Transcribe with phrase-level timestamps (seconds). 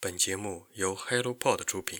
[0.00, 1.98] 本节目由 HelloPod 出品。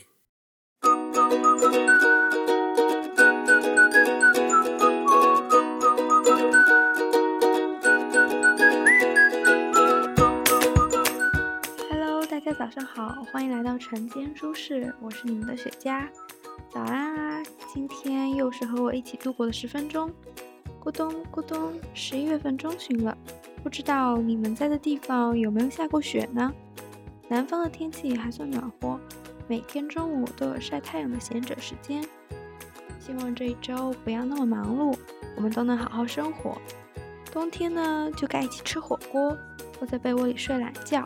[11.91, 16.09] Hello，大家早上好，欢迎来到晨间舒适，我是你们的雪茄。
[16.73, 17.43] 早安啊！
[17.75, 20.09] 今天又是和我一起度过的十分钟。
[20.81, 23.19] 咕咚咕咚，十一月份中旬了，
[23.65, 26.55] 不知道你们在的地方有没有下过雪呢？
[27.31, 28.99] 南方的天气还算暖和，
[29.47, 32.03] 每天中午都有晒太阳的闲者时间。
[32.99, 34.99] 希望这一周不要那么忙碌，
[35.37, 36.57] 我们都能好好生活。
[37.31, 39.37] 冬天呢，就该一起吃火锅，
[39.81, 41.05] 窝在被窝里睡懒觉。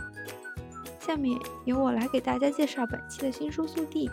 [1.01, 4.09] 下面由我来给大家介绍本期的新书速递。《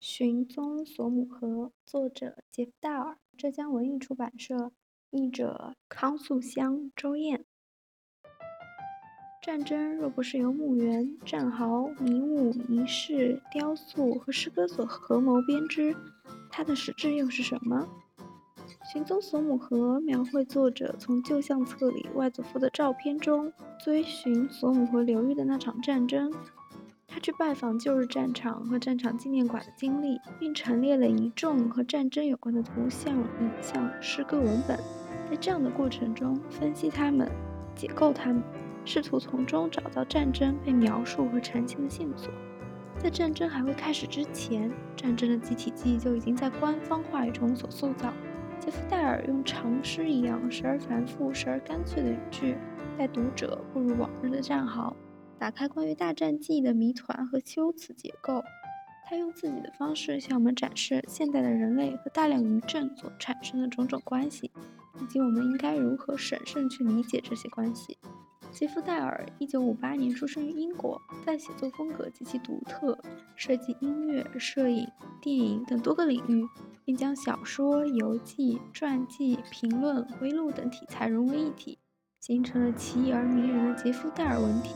[0.00, 1.46] 寻踪索姆河》，
[1.86, 4.72] 作者杰夫·戴尔，浙江文艺出版社，
[5.14, 7.44] 译者康素香、周燕。
[9.40, 15.94] 战争若不是由墓园、战壕、迷雾、仪式、雕塑和诗歌所合谋编织，
[16.50, 17.86] 它的实质又是什么？
[18.92, 23.52] 《寻踪索姆河》描绘作者从旧相册里外祖父的照片中
[23.84, 26.32] 追寻索姆河流域的那场战争。
[27.24, 34.76] 去拜访旧日战场和战场纪念馆的经历，并陈列了一众和战争有关的图像、影像、诗歌文本。
[35.30, 37.26] 在这样的过程中，分析它们，
[37.74, 38.42] 解构它们，
[38.84, 42.30] 试图从中找到战争被描述和澄清的线索。
[42.98, 48.12] 在战争还未开始之前，战争的集体记忆就已经在官方话语中所塑造。
[48.60, 52.54] 杰夫·戴尔用长诗一样时而繁复、时而干脆的语句，
[52.98, 54.94] 带读者步入往日的战壕。
[55.38, 58.42] 打开关于大战记忆的谜团和修辞结构，
[59.06, 64.50] 他用自己的方式向我们展示现代的人类和大量余震所产生的种种关系，
[65.00, 67.98] 以及我们应该如何审慎去理解这些关系。
[68.50, 72.96] 杰夫·戴尔1958年出生于英国，在写作风格极其独特，
[73.34, 74.86] 涉及音乐、摄影、
[75.20, 76.46] 电影等多个领域，
[76.84, 81.78] 并将小说、游记、传记、评论、回忆录等题材融为一体，
[82.20, 84.70] 形成了奇异而迷人的杰夫·戴尔文体。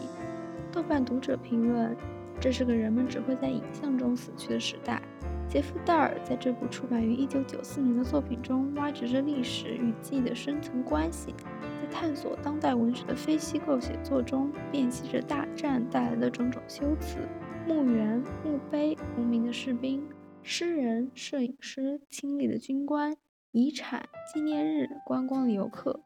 [0.73, 1.97] 豆瓣读者评论
[2.41, 5.03] ：“这是个人们只会在影像中死去的时代。”
[5.49, 17.19] 杰夫·戴尔在这部出版于1994年的作品中，挖掘着历史与记忆的深层关系，在探索当代文学的非虚构写作中，辨析着大战带来的种种修辞。
[17.67, 20.07] 墓园、墓碑、无名的士兵、
[20.43, 23.17] 诗人、摄影师、亲历的军官、
[23.53, 26.01] 遗产、纪念日、观光的游客。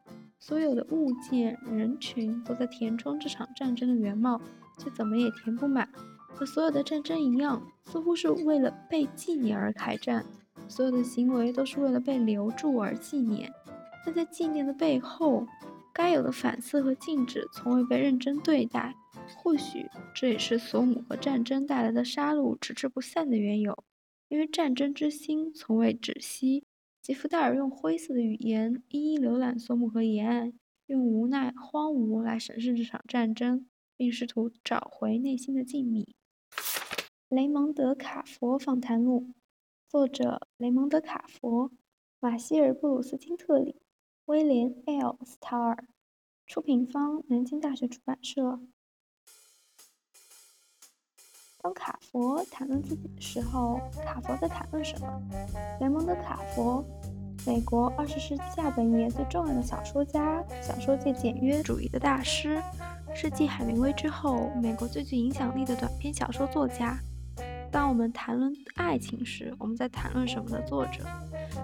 [0.45, 4.41] 所有的物件、人群都在填充这场战争的原貌，
[4.77, 5.87] 却怎么也填不满。
[6.27, 10.25] 和所有的战争一样，似乎是为了被纪念而开战。
[10.67, 13.49] 所有的行为都是为了被留住而纪念。
[14.05, 15.47] 但在纪念的背后，
[15.93, 18.93] 该有的反思和禁止从未被认真对待。
[19.37, 23.81] 或许这也是索姆和战争带来的杀戮迟迟不散的缘由，
[24.27, 26.65] 因为战争之心从未止息。
[27.03, 30.53] 杰夫·戴尔用灰色的语言一一浏览索姆河沿岸，
[30.85, 36.07] 用无奈、荒芜来审视这场战争，并试图找回内心的静谧。
[37.27, 39.33] 雷蒙德·卡佛访谈录，
[39.89, 41.73] 作者雷蒙德·卡佛，
[42.21, 43.81] 马歇尔·布鲁斯金特里，
[44.23, 45.85] 威廉 ·L· 斯塔尔，
[46.47, 48.61] 出品方南京大学出版社。
[51.63, 55.07] 当卡佛谈论自己的时候，卡佛在谈论什么？
[55.79, 56.83] 雷蒙德·卡佛，
[57.47, 62.61] 美国二十世纪下半叶最重要的小说家，小说界简约主义的大师，
[63.15, 66.99] 是继海明威之后美国最具影响力的短篇小说作家。
[67.71, 71.05] 当我们谈论爱情时，我们在谈论什么的作者？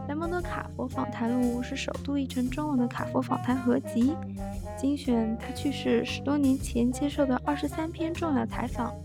[0.08, 4.16] 雷蒙德·卡佛访谈录是首度译成中文的卡佛访谈合集，
[4.78, 8.96] 精选他去世十多年前接受的二十三篇重要采访。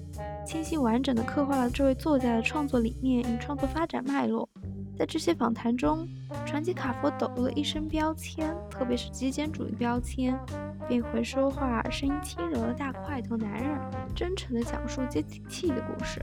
[0.45, 4.49] 清晰完整地刻画了这位作家的创作理念与创作发展脉络。
[4.97, 6.07] 在这些访谈中，
[6.47, 10.39] 传奇卡佛抖露了一身标签，特别是极简主义标签，
[10.87, 13.77] 便会说话，声音轻柔的大块头男人，
[14.15, 16.23] 真诚地讲述接地气的故事。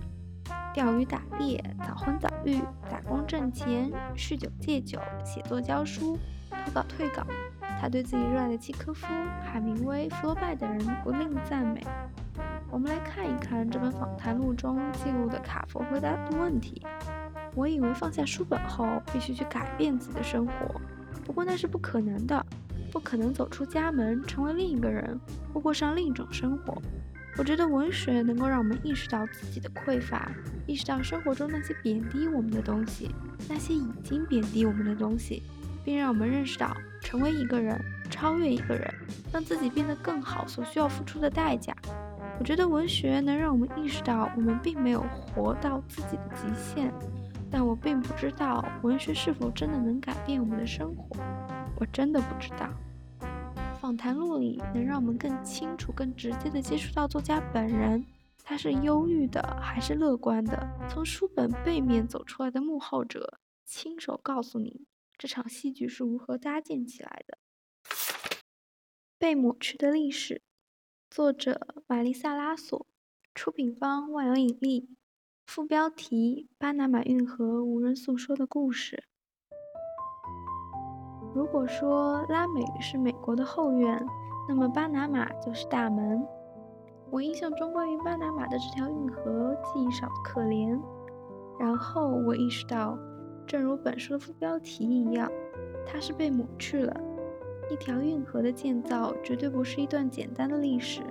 [0.73, 6.17] 钓鱼、打猎、早婚早育、打工挣钱、酗酒戒酒、写作教书、
[6.49, 7.25] 投稿退稿，
[7.81, 9.07] 他对自己热爱的契诃夫、
[9.43, 11.85] 海明威、福楼拜等人不吝赞美。
[12.71, 16.81] 我们来看一看这本访谈录中记录的卡佛回答的问题。
[17.53, 20.79] 我以为放下书本后必须去改变自己的生活，
[21.25, 22.45] 不过那是不可能的，
[22.89, 25.19] 不可能走出家门成为另一个人，
[25.53, 26.81] 或过上另一种生活。
[27.37, 30.31] 我觉得文学能够让我们意识到自己的匮乏，
[30.65, 33.13] 意识到生活中那些贬低我们的东西，
[33.49, 35.43] 那些已经贬低我们的东西，
[35.83, 37.77] 并让我们认识到成为一个人。
[38.09, 38.93] 超越一个人，
[39.31, 41.73] 让自己变得更好所需要付出的代价。
[42.41, 46.91] 我觉得文学能让我们意识到我们并没有活到自己的极限，
[47.51, 51.15] 但我并不知道文学是否真的能改变我们的生活。
[51.79, 52.67] 我真的不知道。
[53.79, 58.03] 访谈录里能让我们更清楚、更直接地接触到作家本人，
[58.43, 60.67] 他是忧郁的还是乐观的？
[60.89, 67.37] 从书本背面走出来的幕后者，亲手告诉你这场戏剧是如何搭建起来的。
[69.19, 70.41] 被抹去的历史。
[71.11, 72.85] 作者玛丽萨拉索，
[73.35, 74.95] 出品方万有引力。
[75.45, 79.03] 副标题：巴拿马运河无人诉说的故事。
[81.35, 84.01] 如果说拉美是美国的后院，
[84.47, 86.25] 那么巴拿马就是大门。
[87.09, 90.81] 我印象中关于巴拿马的这条运河记忆少得可怜。
[91.59, 92.97] 然后我意识到，
[93.45, 95.29] 正如本书的副标题一样，
[95.85, 97.10] 它是被抹去了。
[97.71, 101.01] 一条运河的建造绝对不是一段简单的历史，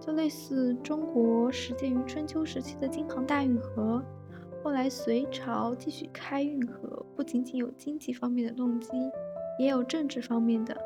[0.00, 4.00] 就类似中国始建于春秋时期的京杭大运河。
[4.62, 8.90] 后来隋朝继续开运河，不仅仅有经济方面的动机，
[9.58, 10.76] 也有政治方面的。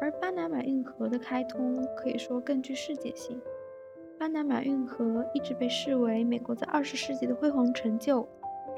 [0.00, 3.40] 而巴拿马运河的开通可以说更具世界性。
[4.20, 8.28] 巴拿马运河一直被视为美国在二十世纪的辉煌成就，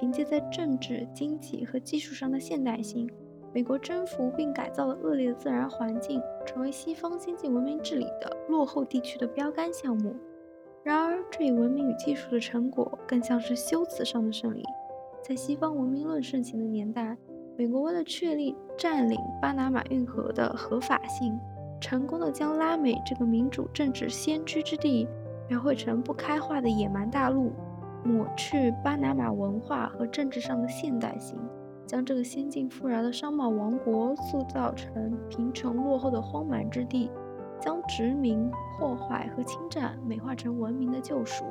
[0.01, 3.11] 凭借在政治、经济和技术上的现代性。
[3.55, 10.17] 美国征服并改造了恶劣的自然环境，成为西方先进文明治理的落后地区的标杆项目。
[10.83, 14.65] 然而，这一文明与技术的成果更像是修辞上的胜利。
[15.23, 17.17] 在西方文明论盛行的年代，
[17.57, 21.39] 美国为了确立占领巴拿马运河的合法性，
[21.79, 25.07] 成功的将拉美这个民主政治先驱之地
[25.49, 27.53] 描绘成不开化的野蛮大陆，
[28.03, 31.39] 抹去巴拿马文化和政治上的现代性。
[31.87, 37.11] 将这个先进富饶的商贸王国塑造成贫穷落后的荒蛮之地，
[37.61, 41.45] 将殖民、破坏和侵占美化成文明的救赎。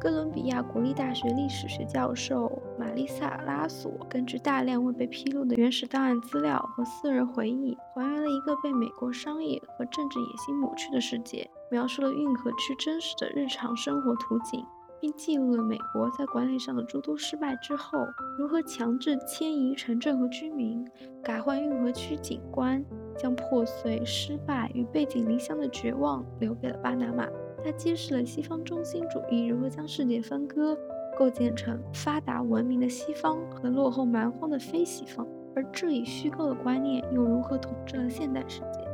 [0.00, 14.64] 哥伦比亚国立大学历史学教授玛丽萨·拉索根据大量未被披露的原始档案资料和私人回忆，还原了一个被美国商业和政治野心抹去的世界，描述了运河区真实的日常生活图景。
[15.00, 18.06] 并记录了美国在管理上的诸多失败之后，
[18.38, 20.86] 如何强制迁移城镇和居民，
[21.22, 22.84] 改换运河区景观，
[23.16, 27.28] 将破碎、失败与背井离乡的绝望留给了巴拿马。
[27.64, 30.76] 它揭示了西方中心主义如何将世界分割，
[31.18, 38.87] 构建成发达文明的西方和落后蛮荒的非西方，而这一虚构的观念又如何统治了现代世界。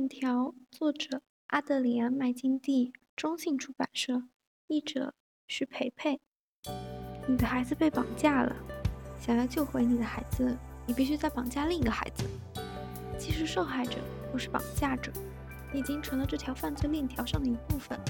[0.00, 4.22] 链条，作者阿德里安·麦金蒂，中信出版社，
[4.66, 5.12] 译者
[5.46, 6.18] 徐培培。
[7.28, 8.56] 你的孩子被绑架了，
[9.20, 10.56] 想要救回你的孩子，
[10.86, 12.24] 你必须再绑架另一个孩子。
[13.18, 13.98] 既是受害者，
[14.32, 15.12] 又是绑架者，
[15.70, 18.00] 你已经成了这条犯罪链条上的一部分。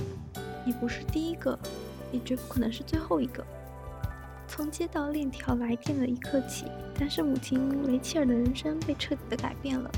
[0.64, 1.58] 你不是第一个，
[2.12, 3.44] 也绝不可能是最后一个。
[4.46, 9.90] 从接到链条来电的一刻起，单身母亲雷切尔的人生被彻底的改变了。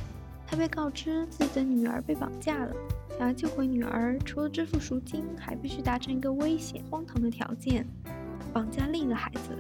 [0.53, 2.77] 他被告知自己的女儿被绑架了，
[3.19, 7.87] 想要救回女儿，除了支付赎金，还必须达成一个危险荒唐的条件：
[8.53, 9.57] 绑架另一个孩子。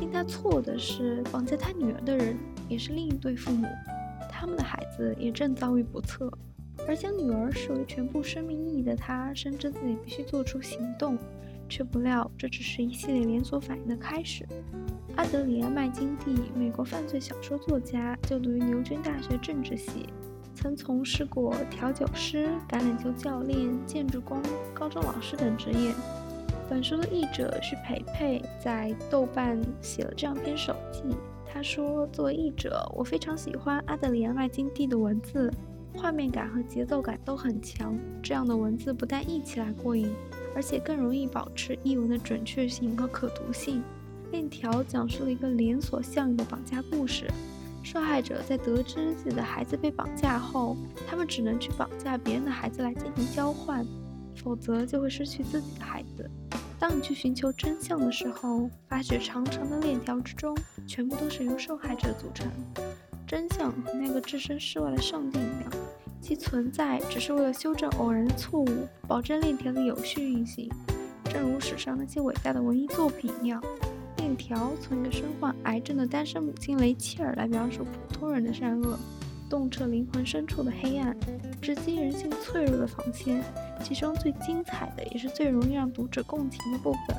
[0.00, 2.38] 令他错的是，绑架他女儿的人
[2.70, 3.68] 也是另一对父母，
[4.30, 6.32] 他们的孩子也正遭遇不测。
[6.88, 11.18] 而将女儿视为全部生命意义的他，深知自己必须做出行动，
[11.68, 14.46] 却不料这只是一系列连锁反应的开始。
[15.16, 20.06] 阿德里安·麦金蒂，美国犯罪小说作家，就读于牛津大学政治系。
[20.60, 24.42] 曾从事过调酒师、橄榄球教练、建筑工、
[24.74, 25.94] 高中老师等职业。
[26.68, 31.02] 本书的译者是培培，在豆瓣写了这样篇手记。
[31.50, 35.50] 他说：“作为译者，我非常喜欢阿德里安·麦金蒂的文字，
[35.96, 37.98] 画面感和节奏感都很强。
[38.22, 40.12] 这样的文字不但译起来过瘾，
[40.54, 43.82] 而且更容易保持译文的准确性和可读性。”
[44.30, 47.26] 链条讲述了一个连锁效应的绑架故事。
[47.82, 50.76] 受害者在得知自己的孩子被绑架后，
[51.08, 53.84] 他们只能去绑架别人的孩子来进行交换，
[54.36, 56.30] 否则就会失去自己的孩子。
[56.78, 60.56] 当你去寻求真相的时候，发觉长长的链条之中
[60.86, 62.46] 全部都是由受害者组成。
[63.26, 65.70] 真相和那个置身事外的上帝一样，
[66.20, 70.70] 其存在只是为了修正偶然的错误，保证链条的有序运行。
[71.24, 73.62] 正如史上那些伟大的文艺作品一样。
[74.30, 78.96] 链条从一个身患癌症的单身母亲雷切尔来描述普通人的善恶，
[79.48, 81.16] 洞彻灵魂深处的黑暗，
[81.60, 83.42] 直击人性脆弱的防线。
[83.82, 87.16] 其中最精彩的，也是最容易让读者共情的部分，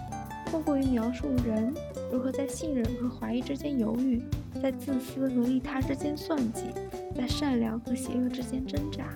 [0.53, 1.73] 莫过于描述人
[2.13, 4.23] 如何在信任和怀疑之间犹豫，
[4.63, 6.67] 在自私和利他之间算计，
[7.13, 9.13] 在善良和邪恶之间挣扎。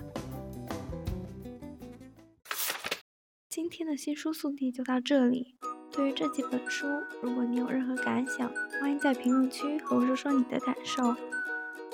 [3.49, 5.55] 今天的新书速递就到这里。
[5.95, 6.85] 对于这几本书，
[7.21, 11.15] 如果你有任何感想，欢迎在评论区和我说说你的感受。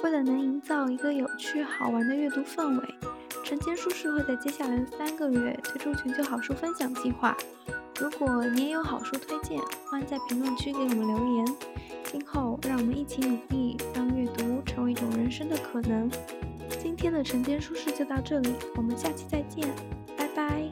[0.04, 2.96] 为了能营造一个有趣好玩的阅读氛围，
[3.44, 7.38] 晨间书市会在接下来的三个月推出全球好书分享计划。
[8.00, 11.46] 如果你也有好书推荐，欢迎在评论区给我们留言。
[12.04, 16.10] 今后让我们一起努力，让阅读成为一种人生的可能。
[16.82, 19.70] 今天的晨间书市就到这里，我们下期再见。
[20.18, 20.68] 拜拜